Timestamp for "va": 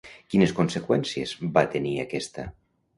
1.59-1.67